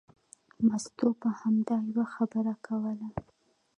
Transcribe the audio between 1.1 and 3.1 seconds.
به همدا یوه خبره کوله.